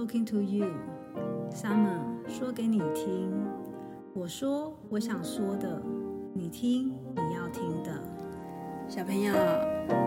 [0.00, 0.66] talking to you.
[1.52, 3.30] Summer 说给你听。
[4.14, 5.82] 我说我想说的，
[6.32, 8.02] 你听你要听的。
[8.88, 9.34] 小朋友，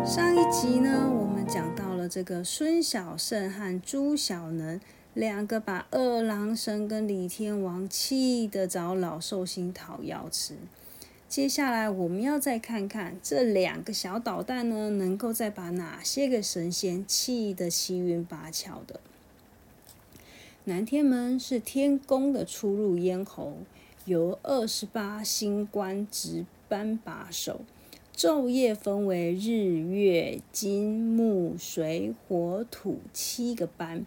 [0.04, 4.81] 上一集呢，我们讲到了这个孙小胜和朱小能
[5.13, 10.56] 两个把二郎神跟李天王气得找老寿星讨药吃。
[11.30, 18.99] 接下来我们要再看看这两个小捣蛋呢，能够再把哪些个神仙气得七晕八窍的。
[20.66, 23.58] 南天门是天宫的出入咽喉，
[24.05, 27.59] 由二十八星官值班把守，
[28.16, 34.05] 昼夜分为日月金木水火土七个班，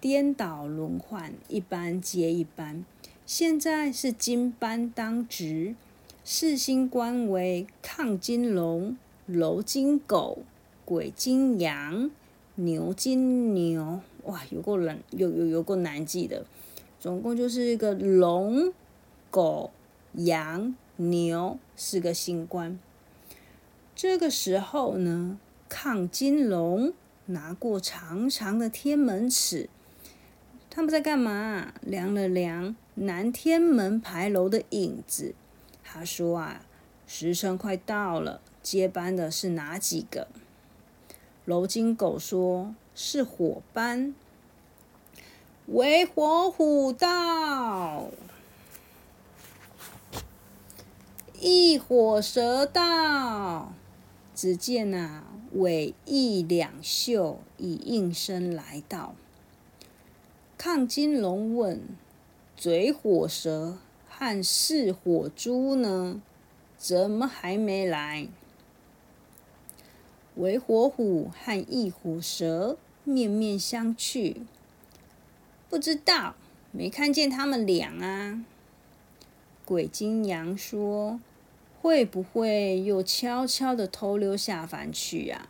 [0.00, 2.84] 颠倒轮换，一班接一班。
[3.24, 5.76] 现在是金班当值。
[6.24, 8.96] 四星官为亢金龙、
[9.26, 10.38] 楼金狗、
[10.84, 12.10] 鬼金羊、
[12.56, 16.44] 牛金牛，哇，有够难，有有有够难记的。
[17.00, 18.72] 总共就是一个龙、
[19.30, 19.70] 狗、
[20.14, 22.78] 羊、牛四个星官。
[23.94, 26.92] 这个时候呢，亢金龙
[27.26, 29.68] 拿过长长的天门尺，
[30.70, 31.74] 他们在干嘛？
[31.82, 35.34] 量了量南天门牌楼的影子。
[35.82, 36.64] 他说：“啊，
[37.06, 40.28] 时辰快到了，接班的是哪几个？”
[41.44, 44.14] 楼金狗说：“是火斑，
[45.66, 48.08] 为火虎到，
[51.40, 53.72] 一火蛇到。”
[54.34, 59.14] 只见呐，尾翼两袖已应声来到。
[60.58, 61.80] 亢金龙问
[62.56, 63.78] ：“嘴火蛇？”
[64.14, 66.22] 和是火猪呢，
[66.76, 68.28] 怎么还没来？
[70.36, 74.36] 为火虎和一虎蛇面面相觑，
[75.68, 76.34] 不知道，
[76.70, 78.44] 没看见他们俩啊。
[79.64, 81.20] 鬼金羊说
[81.80, 85.48] ：“会不会又悄悄的偷溜下凡去啊？”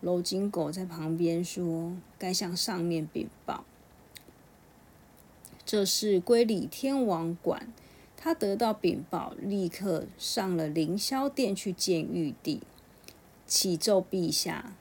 [0.00, 3.64] 楼金狗在旁边说：“该向上面禀报。”
[5.64, 7.72] 这事归李天王管，
[8.16, 12.62] 他得到禀报，立刻上了凌霄殿去见玉帝，
[13.46, 14.74] 启奏陛下：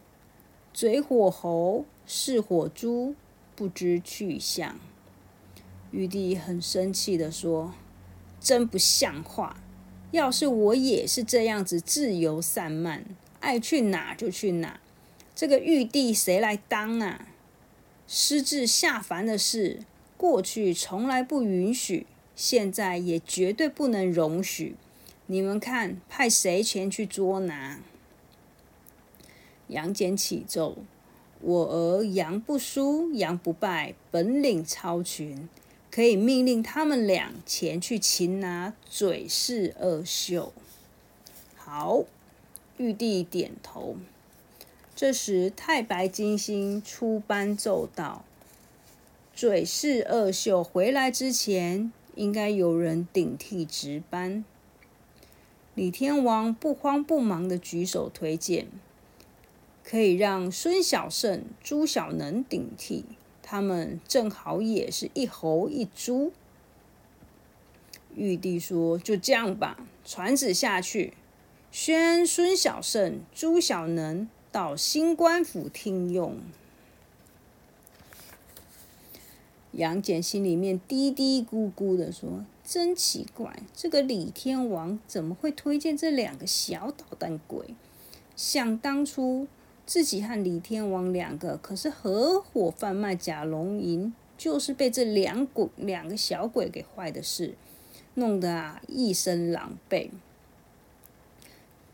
[0.76, 3.16] 嘴火猴是火猪，
[3.56, 4.78] 不知去向。
[5.92, 7.74] 玉帝很生气的说
[8.42, 9.64] ：“真不像话！
[10.12, 13.06] 要是我也是这样子自由散漫，
[13.40, 14.82] 爱去哪就去哪，
[15.34, 17.30] 这个玉帝谁来当啊？
[18.06, 19.80] 私自下凡的事。”
[20.18, 22.06] 过去从来不允许，
[22.36, 24.76] 现在也绝对不能容许。
[25.28, 27.80] 你们看，派谁前去捉拿？
[29.68, 30.78] 杨戬启奏
[31.42, 35.50] ：“我儿杨不输，杨不败，本领超群，
[35.92, 40.54] 可以命令他们俩前去擒拿嘴氏二秀。”
[41.58, 42.04] 好，
[42.78, 43.96] 玉帝点头。
[44.96, 48.24] 这时，太白金星出班奏道。
[49.36, 54.46] 嘴氏二秀回来之前，应该有人顶替值班。
[55.74, 58.68] 李天王不慌不忙的举手推荐，
[59.88, 63.06] 可以让孙小胜、朱小能顶替，
[63.44, 66.34] 他们正好也是一猴一猪。
[68.16, 71.14] 玉帝说：“就这样吧，传旨下去，
[71.72, 76.40] 宣孙小胜、朱小能到新官府听用。”
[79.74, 87.76] 杨戬心里面嘀嘀咕咕的说：“真奇怪，这个李天王怎么会推荐这两个小捣蛋鬼？
[88.36, 89.48] 想当初
[89.86, 97.56] 自己和李天王两个可是合伙贩卖假龙银，就是被这两鬼两个小鬼给坏的事，
[98.16, 100.10] 弄得啊一身狼狈。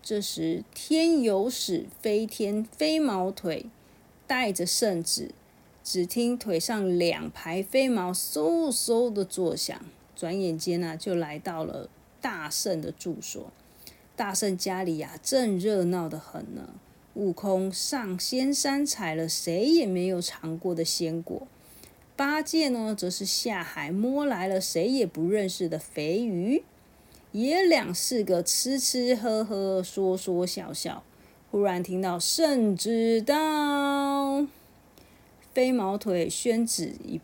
[0.01, 3.68] 这时天有使飞天飞毛腿
[4.25, 5.31] 带着圣旨。”
[5.83, 9.83] 只听腿上两排飞毛嗖嗖的作响，
[10.16, 11.89] 转眼间呢，就来到了
[12.21, 13.51] 大圣的住所。
[14.16, 16.69] 大圣家里呀，正热闹的很呢。
[17.13, 21.46] 悟空上仙山采了谁也没有尝过的仙果，
[22.16, 26.63] 八戒呢，则是下海摸来了谁也不认识的肥鱼。
[27.34, 31.04] 爷俩四个吃吃喝喝，说说笑笑。
[31.50, 34.48] 忽然听到圣旨到。
[35.54, 37.19] 飞毛腿宣旨一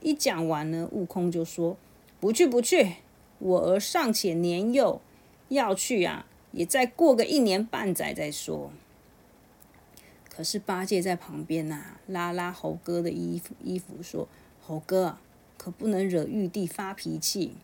[0.00, 1.76] 一讲完呢，悟空就说
[2.18, 2.94] ：“不去不去，
[3.38, 5.00] 我儿尚且年幼，
[5.48, 8.72] 要去啊，也再过个一年半载再说。”
[10.38, 14.28] 可是八戒在旁边呐，拉拉猴哥的衣服，衣服说
[14.62, 15.16] ：“猴哥，
[15.56, 17.54] 可不能惹玉帝发脾气。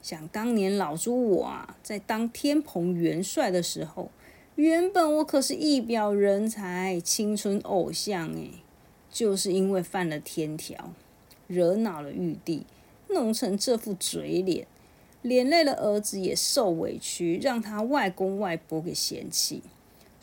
[0.00, 4.12] 想当年老猪我啊，在当天蓬元帅的时候，
[4.54, 8.52] 原本我可是一表人才，青春偶像诶，
[9.10, 10.92] 就是因为犯了天条，
[11.48, 12.64] 惹恼了玉帝，
[13.08, 14.68] 弄成这副嘴脸，
[15.22, 19.64] 连累了儿子也受委屈，让他外公外婆给嫌弃。”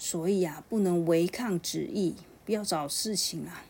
[0.04, 3.64] 所以啊，不能违抗旨意，不要找事情啊！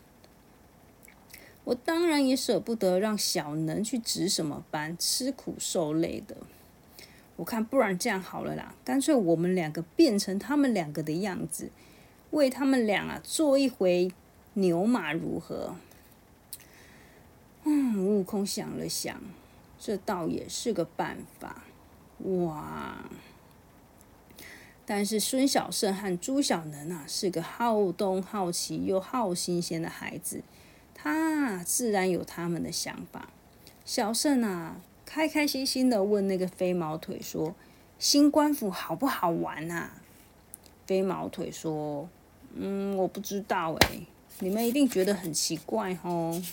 [1.66, 6.38] 我当然也舍不得让小能去值什么班，吃苦受累的。
[7.36, 11.70] 我看不然这样好了啦，干脆我们两个变成他们两个的样子，
[12.30, 14.10] 为他们俩啊做一回
[14.54, 15.76] 牛马如何？
[17.66, 19.22] 嗯，悟空想了想，
[19.78, 21.64] 这倒也是个办法。
[22.20, 23.10] 哇！
[24.94, 30.42] 但是孙小胜和朱小能啊，是个好动、好奇又好新鲜的孩子，
[30.94, 33.30] 他自然有他们的想法。
[33.86, 37.56] 小胜啊，开开心心的问那个飞毛腿说
[37.98, 39.94] ：“新官府好不好玩啊？”
[40.86, 42.10] 飞毛腿说
[42.54, 44.06] ：“嗯，我不知道诶，
[44.40, 46.44] 你们一定觉得很奇怪哦。”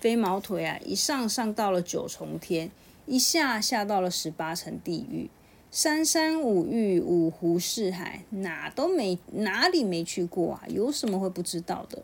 [0.00, 2.72] 飞毛腿啊，一上上到了九重天，
[3.06, 5.30] 一下下到了十八层地狱。
[5.72, 10.64] 三山五岳五湖四海，哪都没哪里没去过啊？
[10.68, 12.02] 有什么会不知道的？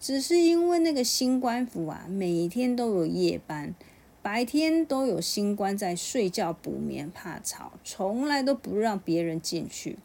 [0.00, 3.72] 只是因为那个新官府啊，每天都有夜班，
[4.20, 9.96] 白天都有新官在睡觉补眠，怕吵，从来都不让别人进去。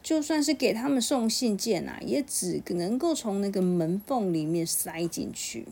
[0.00, 5.66] 就算是给他们送信件啊，也只能够从那个门缝里面塞进去。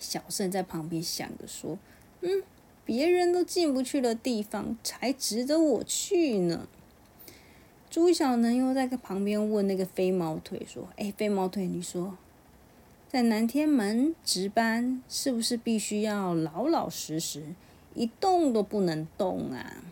[0.00, 1.78] 小圣在旁边想着说
[2.22, 2.42] ：“嗯。”
[2.84, 6.66] 别人都进不去的地方，才值得我去呢。
[7.88, 12.16] 朱小能又在旁边问那个飞毛腿说：“哎，飞毛腿，你说，
[13.08, 17.44] 在南天门值班，是不是必须要老老实实，
[17.94, 19.84] 一动都不能动啊？”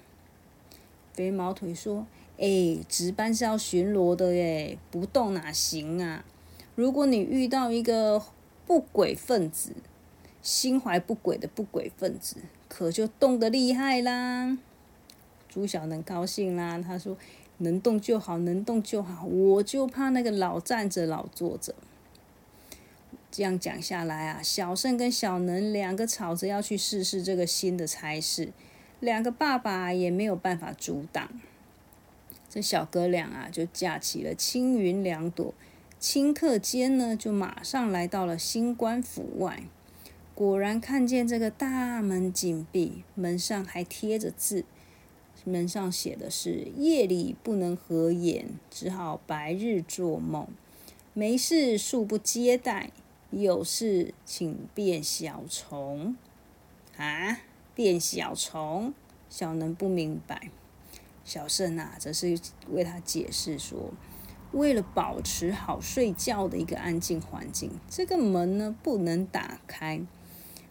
[1.12, 2.06] 飞毛腿说
[2.38, 6.24] ：“哎，值班是要巡逻的耶，不动哪行啊？
[6.74, 8.22] 如果你遇到一个
[8.66, 9.72] 不轨分子，
[10.40, 12.36] 心怀不轨的不轨分子。”
[12.70, 14.56] 可就动得厉害啦！
[15.48, 17.18] 朱小能高兴啦，他说
[17.58, 21.74] ：“能动就好，能动就好，我就怕那个老站着老坐着。”
[23.32, 28.52] 这样讲下来啊，小胜跟小能两个吵着要去试试这个新的差事，
[29.00, 31.28] 两个爸爸也没有办法阻挡。
[32.48, 35.52] 这小哥俩啊，就架起了青云两朵，
[36.00, 39.64] 顷刻间呢，就马上来到了新官府外。
[40.40, 44.64] 果然看见这个大门紧闭，门上还贴着字，
[45.44, 50.48] 门上写的是“夜里不能合眼，只好白日做梦。
[51.12, 52.90] 没事恕不接待，
[53.30, 56.16] 有事请变小虫。”
[56.96, 57.40] 啊，
[57.74, 58.94] 变小虫？
[59.28, 60.50] 小能不明白。
[61.22, 62.40] 小圣啊，则是
[62.70, 63.92] 为他解释说，
[64.52, 70.00] 为了保持好睡觉的一个安静环境，这个门呢不能打开。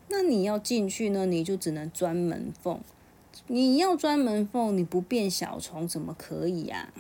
[0.10, 2.80] 那你要进去呢，你就只能钻门缝。
[3.48, 6.92] 你要钻门缝，你不变小虫怎么可以呀？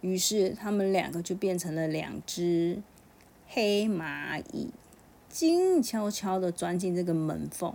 [0.00, 2.82] 于是他们两个就变成了两只
[3.48, 4.68] 黑蚂蚁，
[5.28, 7.74] 静悄悄的钻进这个门缝。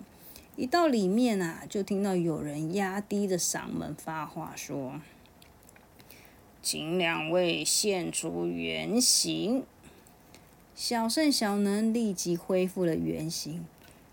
[0.55, 4.99] 一到里面啊，就听到有人压低的嗓门发话说
[6.61, 9.63] ：“请两位现出原形。”
[10.75, 13.65] 小圣、小能立即恢复了原形。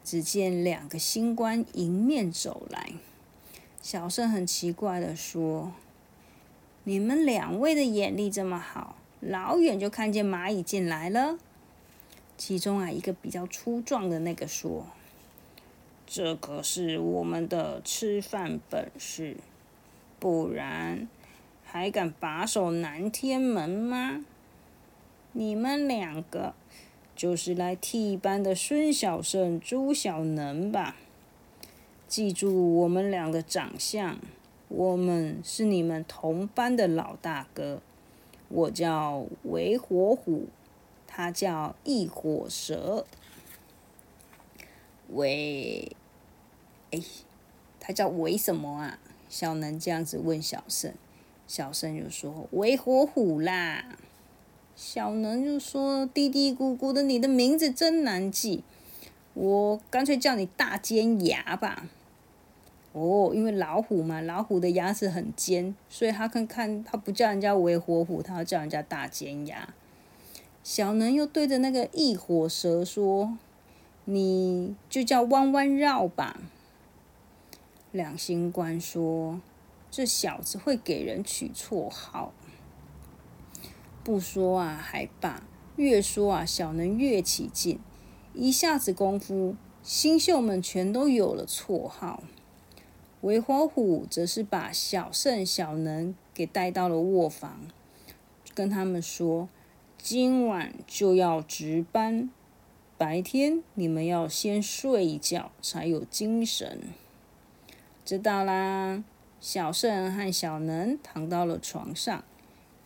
[0.07, 2.93] 只见两个新官迎面走来，
[3.83, 5.73] 小圣很奇怪的说
[6.85, 11.37] ：“你们两位的眼力这么好，老远就看见蚂蚁进来了。”
[12.39, 14.87] 其中啊，一个比较粗壮的那个说
[16.07, 19.37] ：“这可是我们的吃饭本事，
[20.21, 21.09] 不然
[21.65, 24.25] 还敢把守南天门吗？
[25.33, 26.55] 你们两个。”
[27.17, 30.97] 就是来替班的孙小胜、朱小能吧。
[32.07, 34.19] 记住我们俩的长相，
[34.69, 37.81] 我们是你们同班的老大哥。
[38.49, 40.47] 我叫韦火虎，
[41.07, 43.05] 他叫异火蛇。
[45.09, 45.91] 韦，
[46.93, 47.01] 哎，
[47.81, 48.99] 他叫韦什么啊？
[49.29, 50.95] 小能这样子问小胜，
[51.49, 53.97] 小胜就说韦火虎啦。
[54.76, 58.62] 小能就说：“嘀嘀咕咕的，你的名字真难记，
[59.33, 61.88] 我干脆叫你大尖牙吧。”
[62.92, 69.75] 哦，因为老虎嘛，老虎的牙齿很尖，所以他看看他不叫人家为火虎，他要叫人家大尖牙。
[70.62, 73.38] 小能又对着那个异火蛇说
[74.04, 76.38] ：“你就叫弯弯绕吧。”
[77.92, 79.40] 两星官说
[79.90, 82.35] ：“这小子会给人取绰号。”
[84.07, 85.43] 不说啊，还罢；
[85.75, 87.81] 越说啊，小能越起劲。
[88.35, 92.23] 一下子功夫，星宿们全都有了绰号。
[93.23, 97.63] 韦火虎则是把小圣、小能给带到了卧房，
[98.55, 99.49] 跟他们说
[99.99, 102.31] ：“今晚就要值班，
[102.97, 106.81] 白天你们要先睡一觉，才有精神。”
[108.07, 109.03] 知道啦。
[109.41, 112.25] 小圣和小能躺到了床上，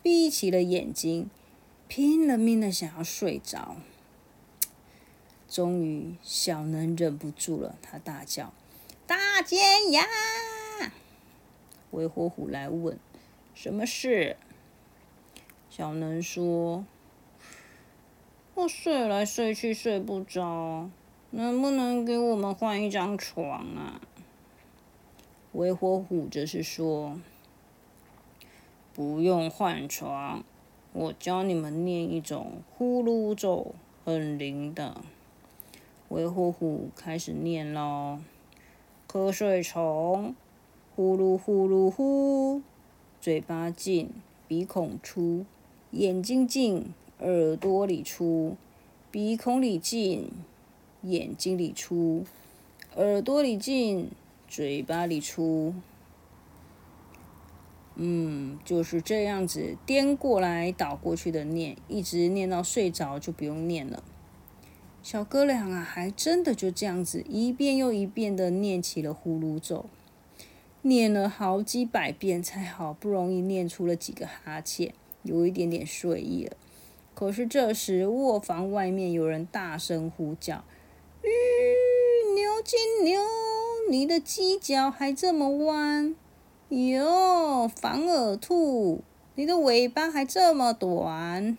[0.01, 1.29] 闭起了眼睛，
[1.87, 3.77] 拼了命的想要睡着。
[5.47, 8.53] 终于，小能忍不住了，他大叫。
[9.05, 10.05] 大尖牙，
[11.91, 12.97] 韦火虎来问
[13.53, 14.37] ：“什么事？”
[15.69, 16.85] 小能说
[18.55, 20.89] ：“我睡来睡去睡不着，
[21.31, 23.99] 能不能给我们换一张床啊？”
[25.51, 27.19] 韦火虎则是说
[28.93, 30.43] ：“不用换床，
[30.93, 35.01] 我教你们念一种呼噜咒，很灵的。”
[36.09, 38.19] 韦火虎开始念喽。
[39.07, 40.35] 瞌睡虫，
[40.95, 42.61] 呼噜呼噜呼，
[43.19, 44.09] 嘴巴进，
[44.47, 45.45] 鼻孔出，
[45.91, 48.55] 眼睛进，耳朵里出，
[49.09, 50.29] 鼻孔里进，
[51.03, 52.25] 眼睛里出，
[52.95, 54.09] 耳朵里进，
[54.47, 55.73] 嘴巴里出。
[57.95, 64.03] 嗯，就是这样子颠过来倒过去的念，一直念到睡着就不用念了。
[65.03, 69.85] 小哥俩啊，还真的就这样子一遍又一遍的念起了呼噜咒，
[70.83, 74.93] 念了好几百遍，才好不容易念出了几个哈欠，
[75.23, 76.55] 有一点点睡意了。
[77.13, 80.63] 可是这时卧房外面有人大声呼叫
[81.21, 81.27] ：“吁，
[82.33, 83.19] 牛金牛，
[83.89, 86.15] 你的犄角还这么弯？
[86.71, 89.03] 哟，反耳兔，
[89.35, 91.55] 你的尾巴还这么短？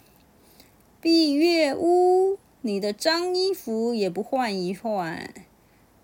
[1.00, 5.34] 闭月乌。”你的脏衣服也不换一换，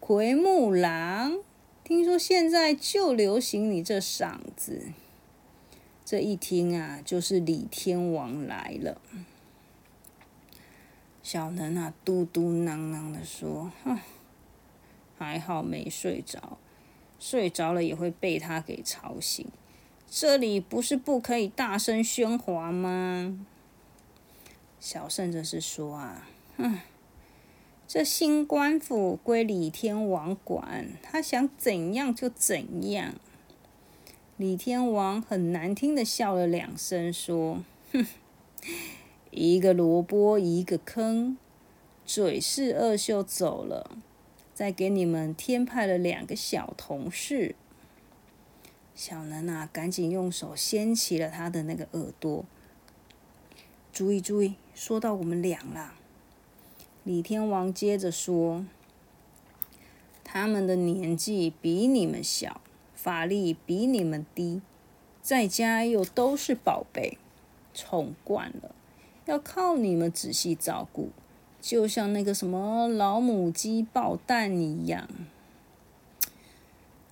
[0.01, 1.39] 奎木狼，
[1.85, 4.87] 听说现在就流行你这嗓子。
[6.05, 9.01] 这一听啊，就是李天王来了。
[11.23, 13.97] 小能啊，嘟嘟囔囔的说：“哼，
[15.17, 16.59] 还好没睡着，
[17.19, 19.47] 睡着了也会被他给吵醒。
[20.09, 23.47] 这里不是不可以大声喧哗吗？”
[24.81, 26.29] 小圣则是说啊。
[26.57, 26.81] 嗯，
[27.87, 33.15] 这新官府归李天王管，他想怎样就怎样。
[34.37, 38.07] 李天王很难听的笑了两声，说：“哼，
[39.31, 41.37] 一个萝卜一个坑，
[42.05, 43.91] 嘴是二秀走了，
[44.59, 47.55] 再给你们添派了两个小同事。”
[48.93, 52.45] 小能啊，赶紧用手掀起了他的那个耳朵。
[53.93, 55.95] 注意注意，说到我们俩了。
[57.05, 58.67] 李天王接着说
[60.25, 62.61] ：“他们的年纪比你们小，
[62.97, 64.61] 法力比你们低，
[65.23, 67.17] 在家又都是宝贝，
[67.73, 68.75] 宠惯了，
[69.27, 71.11] 要靠你们仔细照顾，
[71.69, 75.07] 就像那个什么老母鸡抱蛋一样。”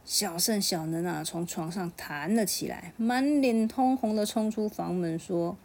[0.03, 5.59] 小圣、小能啊，从床上弹了起来，满脸通红的冲出房门说：“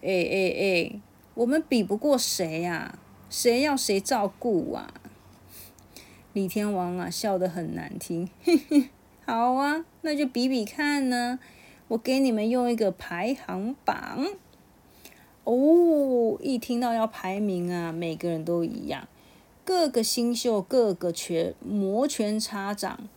[0.00, 1.00] 哎哎哎，
[1.34, 4.94] 我们比不过谁呀？”谁要谁照顾啊？
[6.32, 8.30] 李天王啊，笑得很难听。
[9.26, 11.38] 好啊，那就比比看呢。
[11.88, 14.26] 我给你们用一个排行榜。
[15.50, 19.08] 哦，一听到要排名啊，每个人都一样，
[19.64, 23.08] 各个星宿，各个拳摩拳擦掌。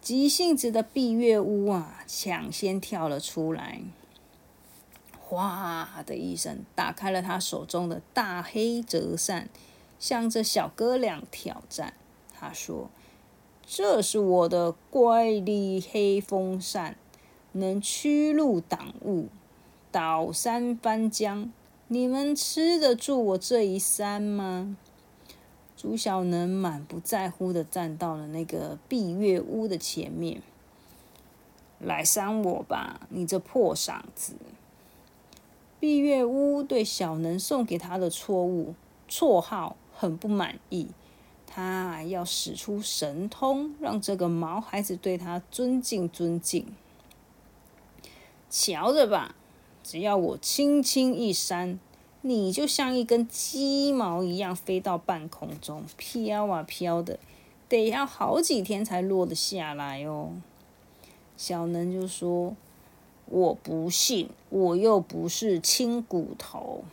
[0.00, 3.82] 急性子的闭月屋啊，抢先跳了出来。
[5.20, 9.50] 哗的一声，打开了他手中的大黑折扇，
[9.98, 11.92] 向着小哥俩挑战。
[12.32, 12.88] 他说
[13.66, 16.96] ：“这是我的怪力黑风扇，
[17.52, 19.28] 能驱路挡雾，
[19.90, 21.52] 倒山翻江。
[21.88, 24.76] 你们吃得住我这一山吗？”
[25.76, 30.42] 朱小能满不在乎的站到了那个闭月屋的前面，
[31.78, 34.34] 来扇我吧，你这破嗓子！
[35.80, 38.74] 闭月屋对小能送给他的错误
[39.08, 40.88] 绰号很不满意，
[41.46, 46.66] 他要使出神通，让这个毛孩子对他尊敬尊敬。
[48.50, 49.34] 瞧着吧，
[49.90, 51.80] 只要我轻轻一扇，
[52.22, 57.18] 你就像一根鸡毛一样飞到半空中，飘啊飘的，
[57.68, 60.34] 得要好几天才落得下来哦。
[61.36, 62.54] 小能就说
[63.26, 66.84] ：“我不信，我又不是青骨头。”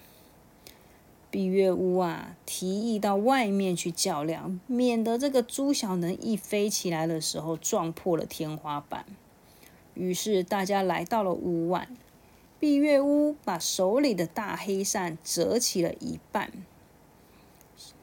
[1.30, 9.06] 碧月屋啊，提议到外面去较量，免得这个朱小能一飞起来的时候撞破了天花板。
[9.94, 11.88] 于是大家来到了屋外，
[12.60, 16.52] 碧月屋把手里的大黑扇折起了一半。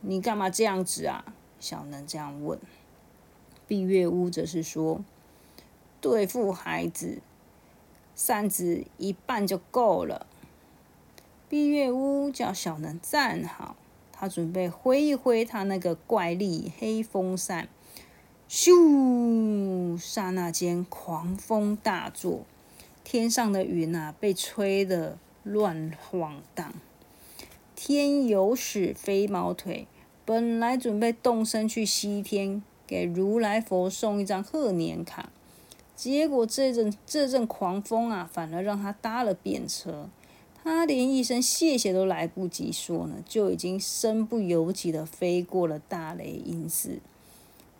[0.00, 1.24] 你干嘛这样子啊？
[1.58, 2.58] 小能这样问。
[3.66, 5.02] 碧月屋则是说
[6.00, 7.20] ：“对付孩子，
[8.14, 10.26] 扇子一半就够了。”
[11.48, 13.76] 碧月屋叫小能站好，
[14.12, 17.68] 他准备挥一挥他那个怪力黑风扇，
[18.48, 19.96] 咻！
[19.96, 22.44] 刹那间，狂风大作，
[23.04, 26.72] 天上的云啊被吹得乱晃荡。
[27.76, 29.86] 天有使飞毛腿，
[30.24, 35.28] 本来准备动身去西天给如来佛送一张贺年卡，
[35.94, 40.08] 结果这阵这阵狂风啊，反而让他搭了便车。
[40.62, 47.00] 他连一声谢谢都来不及说呢，就已经身不由己的飞过了大雷音寺，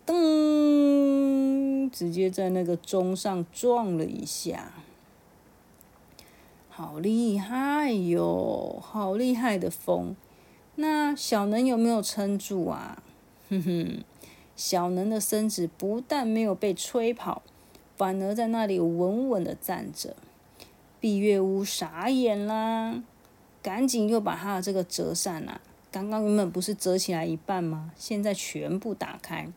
[0.05, 4.71] 噔，直接在那个钟上撞了一下，
[6.77, 10.13] 好厉害哟，好厉害的风！
[10.75, 13.01] 那小能有没有撑住啊？
[13.49, 14.03] 哼哼，
[14.57, 17.41] 小能的身子不但没有被吹跑，
[17.95, 20.17] 反而在那里稳稳的站着。
[20.99, 23.01] 闭月屋傻眼啦，
[23.63, 27.93] 赶紧又把他的这个折扇啊，刚刚原本不是折起来一半吗？
[27.95, 29.47] 现在全部打开，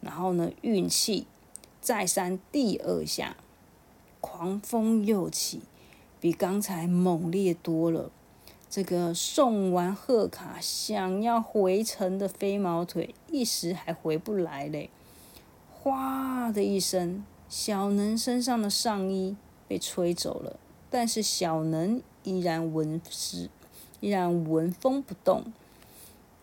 [0.00, 1.28] 然后呢，运气
[1.80, 3.36] 再扇第二下，
[4.20, 5.60] 狂风又起，
[6.20, 8.10] 比刚才猛烈多了。
[8.70, 14.90] 这个送完贺卡想要回城的飞毛腿，一时还回不来嘞。
[15.72, 20.58] 哗的一声，小能身上的上衣被吹走了。
[20.90, 23.48] 但是小能依然纹丝，
[24.00, 25.44] 依然纹风不动。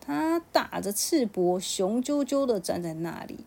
[0.00, 3.40] 他打着赤膊，雄赳赳的站在那里。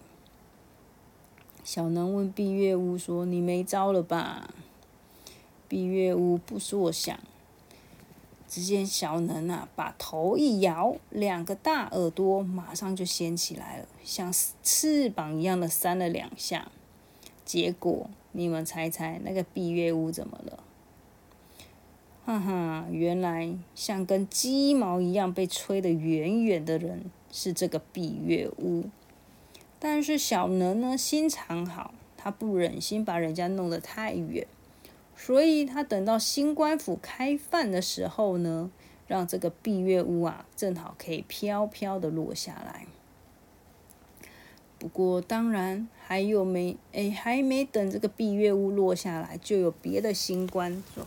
[1.64, 4.50] 小能问毕月屋说：“你没招了吧？”
[5.70, 7.18] 碧月屋不说想。
[8.50, 16.72] 只见小能啊，把头一摇，两个大耳朵马上就掀起来了，像翅膀一样的扇了两下。
[17.46, 20.64] 结果，你们猜猜那个碧月屋怎么了？
[22.26, 28.86] 哈哈，原来像跟鸡毛一样被吹得远远的人是这个闭月屋。
[29.80, 34.48] 但是小能呢，心肠好，他不忍心把人家弄得太远，
[35.22, 38.72] 所以他等到新官府开饭的时候呢，
[39.06, 42.88] 让这个闭月屋啊，正好可以飘飘的落下来。
[44.80, 51.06] 不过当然还有没哎，还没等这个闭月屋落下来，就有别的新官说。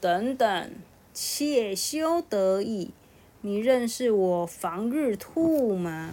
[0.00, 0.70] 等等，
[1.12, 2.92] 且休得意！
[3.40, 6.12] 你认识我防日兔吗？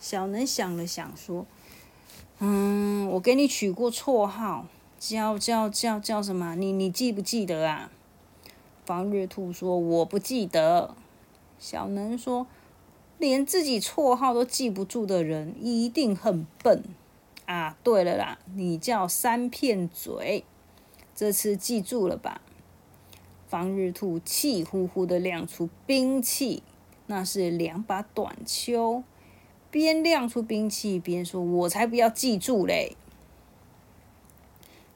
[0.00, 1.46] 小能想了想，说
[2.40, 4.66] ：“嗯，我给你取过绰号，
[5.06, 6.54] 叫叫叫叫什么？
[6.54, 7.90] 你你记不记得啊？”
[8.86, 10.94] 防日兔说：“我不记得。”
[11.60, 12.46] 小能说
[13.18, 16.82] ：“连自己绰号都记不住的人，一定很笨
[17.44, 17.76] 啊！
[17.82, 20.44] 对了啦，你叫三片嘴，
[21.14, 22.40] 这次记住了吧？”
[23.46, 26.62] 方日兔气呼呼的亮出兵器，
[27.08, 29.02] 那是两把短锹。
[29.70, 32.96] 边亮出兵器边说：“我才不要记住嘞！”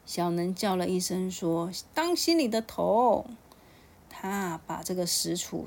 [0.09, 3.27] 小能叫了一声说：“当心你的头！”
[4.09, 5.65] 他把这个石杵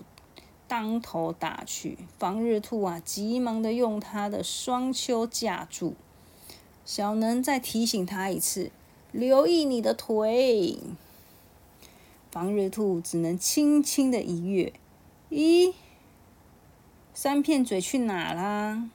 [0.67, 1.99] 当头打去。
[2.17, 5.93] 方日兔啊，急忙的用他的双丘架住。
[6.83, 8.71] 小能再提醒他一次
[9.13, 10.79] ：“留意你的腿。”
[12.31, 14.73] 防日兔只能轻轻的一跃，
[15.29, 15.71] 咦，
[17.13, 18.89] 三片嘴去哪啦？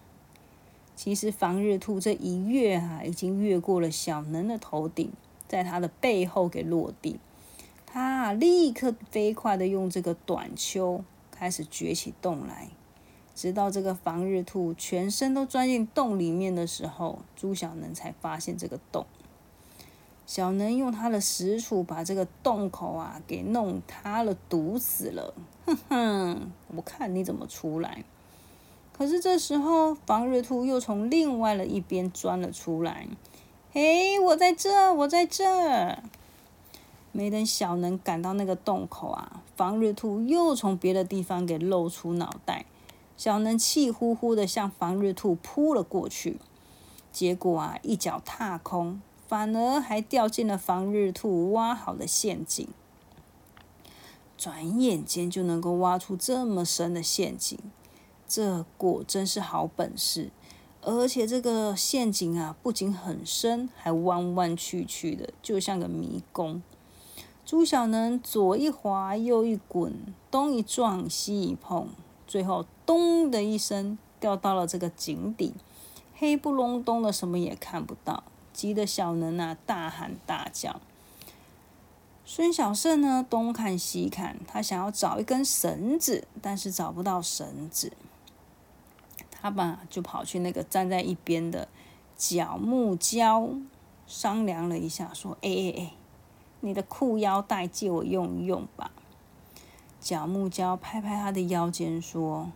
[0.97, 5.13] 其实防日兔这一跃啊，已经越过了小能的头顶，
[5.49, 7.19] 在他的背后给落地。
[7.87, 12.69] 他立刻飞快的用这个短锹开始掘起洞来，
[13.35, 19.07] 直到这个防日兔全身都钻进洞里面的时候，朱小能才发现这个洞。
[20.27, 25.33] 小能用他的石杵把这个洞口啊给弄塌了，堵死了。
[25.65, 28.05] 哼哼，我看你怎么出来！
[28.93, 33.07] 可是这时候，防日兔又从另外的一边钻了出来。
[33.79, 35.99] 嘿，我在这，我在这！
[37.12, 42.65] 没等小能赶到那个洞口啊，防日兔又从别的地方给露出脑袋。
[43.19, 46.39] 小能气呼呼的向防日兔扑了过去，
[47.12, 52.67] 结果啊，一脚踏空，反而还掉进了防日兔挖好的陷阱。
[54.39, 57.59] 转眼间就能够挖出这么深的陷阱，
[58.27, 60.31] 这果真是好本事！
[60.88, 66.62] 而且这个陷阱啊，不仅很深，还弯弯曲曲的，就像个迷宫。
[67.44, 69.92] 朱小能左一滑，右一滚，
[70.31, 71.88] 东一撞，西一碰，
[72.29, 75.55] 最后咚的一声掉到了这个井底，
[76.14, 78.22] 黑不隆咚的，什么也看不到，
[78.53, 80.81] 急得小能啊大喊大叫。
[82.25, 87.90] 孙小胜呢，东看西看，他想要找一根绳子，但是找不到绳子。
[89.47, 91.69] 他吧就跑去那个站在一边的
[92.17, 93.63] 角木蛟
[94.05, 95.93] 商量了一下，说：“哎哎哎，
[96.63, 98.91] 你的裤腰带借我用一用吧。”
[100.03, 102.51] 角木蛟拍拍他的腰间说：“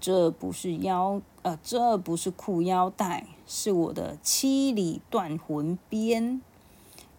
[0.00, 6.40] 这不是腰，呃，这不是裤腰带，是我的七里断魂鞭。”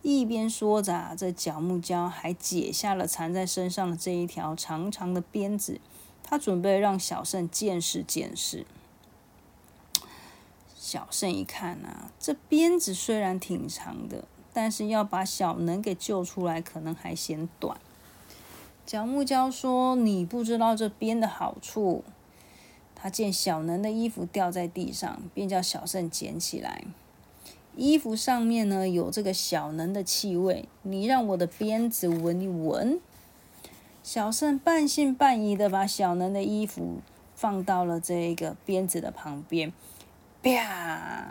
[0.02, 5.80] 一边说着，这角木蛟还解下了缠在身上的这一条长长的鞭子，
[6.28, 8.66] 他准备让小胜见识见识。
[10.76, 17.78] 小胜一看啊，这鞭子虽然挺长的，但是要把小能给救出来，可能还嫌短。
[18.88, 22.04] 蒋木娇说：“你不知道这鞭的好处。”
[22.96, 26.84] 他见小能的衣服掉在地上，便叫小胜捡起来。
[27.76, 33.00] 衣服上面呢有这个小能的气味，你让我的鞭子闻一闻。
[34.06, 37.02] 小胜半信半疑的把小能的衣服
[37.34, 39.74] 放到了这个鞭子的旁边，
[40.44, 41.26] 啪！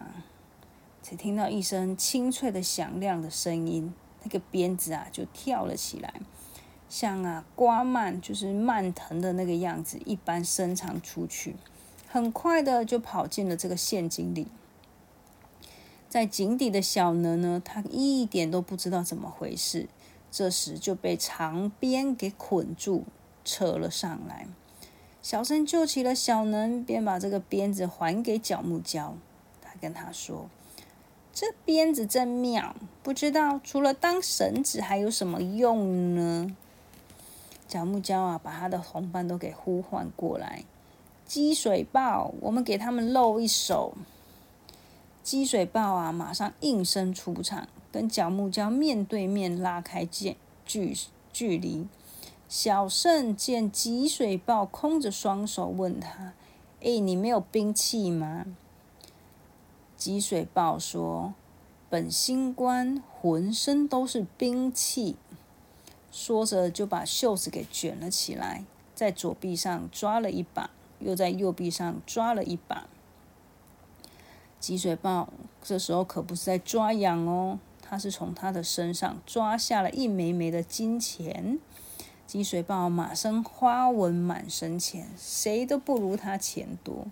[1.01, 6.15] 只听到一声清脆的响亮的声音，那个鞭子啊就跳了起来，
[6.89, 11.55] 像啊刮蔓就是蔓藤的那个样子一般伸长出去，
[12.09, 14.49] 很快的就跑进了这个陷阱里。
[16.09, 19.89] 在井底的小能呢，他一点都不知道怎么回事，
[20.37, 23.05] 这时就被长鞭给捆住，
[23.45, 24.49] 扯了上来。
[25.23, 29.13] 小生救起了小能，便把这个鞭子还给角木蛟。
[29.63, 30.49] 他跟他说
[31.33, 36.57] ：“这鞭子真妙，不知道除了当绳子还有什么用呢？”
[37.69, 40.65] 角木蛟啊，把他的同伴都给呼唤过来。
[41.25, 43.95] 积水豹，我们给他们露一手。
[45.23, 50.97] 积水豹啊，马上应声出场，跟角木蛟面对面拉开距距
[51.33, 51.87] 距离。
[52.49, 56.33] 小胜见积水豹空着双手，问他
[56.83, 58.47] ：“哎，你没有兵器吗？”
[59.97, 61.35] 积水豹说
[61.89, 65.15] ：“本星官浑身都是兵器。”
[66.11, 68.65] 说着就把袖子给卷了起来，
[68.97, 72.89] 在左臂上抓了一把，又在右臂上抓了一把。
[74.59, 75.29] 积水豹
[75.63, 81.59] 这时候可不是在抓痒哦，他是从他的身上抓下了一枚枚的金钱。
[82.27, 87.07] 金水豹马上花纹满身钱，谁都不如他钱多。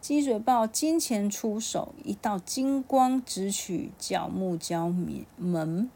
[0.00, 4.90] 金水豹金钱出手，一道金光直取角木蛟
[5.36, 5.90] 门。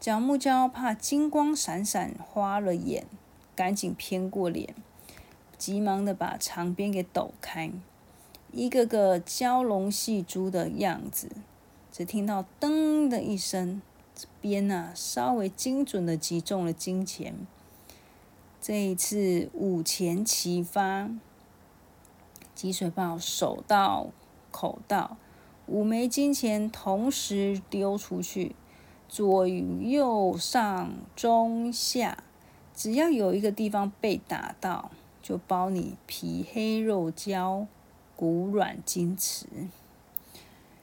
[0.00, 3.04] 角木蛟怕金光闪闪花了眼，
[3.56, 4.72] 赶紧偏过脸，
[5.58, 7.72] 急忙的把长鞭给抖开。
[8.52, 11.30] 一个个蛟龙戏珠的样子，
[11.92, 13.82] 只听到“噔”的一声，
[14.14, 17.46] 这边啊稍微精准的击中了金钱。
[18.62, 21.10] 这一次五钱齐发，
[22.54, 24.06] 积水豹手到
[24.50, 25.18] 口到，
[25.66, 28.56] 五枚金钱同时丢出去，
[29.06, 32.24] 左右上中下，
[32.74, 37.66] 只要有一个地方被打到，就包你皮黑肉焦。
[38.14, 39.46] 骨软筋瓷，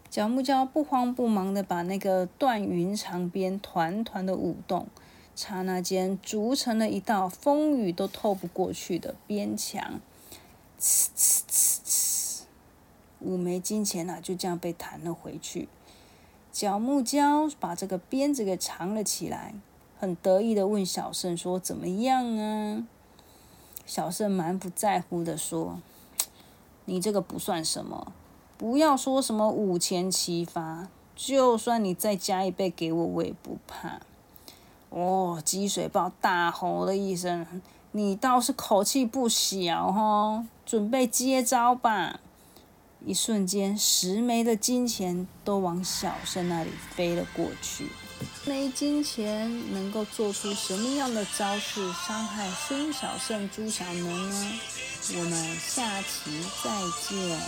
[0.10, 4.88] 角木蛟不慌不忙的把那个断云长鞭团团的舞动，
[5.36, 10.02] 刹那间筑成了一道风雨都透不过去的边墙。
[10.80, 12.41] 呲呲呲呲，
[13.19, 15.69] 五枚金钱啊，就这样被弹了回去。
[16.52, 19.54] 角木蛟把这个鞭子给藏了起来，
[20.00, 22.88] 很得意的问小胜说：“怎么样啊？”
[23.86, 25.80] 小胜满不在乎的说。
[26.86, 28.12] 你这个不算什么，
[28.60, 34.02] 不要说什么五钱齐发，就算你再加一倍给我，我也不怕。
[34.89, 37.48] 哦，积水豹大吼了一声
[37.93, 40.45] ：“你倒是口气不小哈！
[40.65, 42.19] 准备接招吧！
[43.06, 47.88] 一瞬间，十枚的金钱都往小胜那里飞了过去。
[48.45, 54.52] 没金钱能够做出什么样的招式伤害孙小胜、朱小能呢？
[55.15, 56.69] 我们下期再
[57.08, 57.39] 见。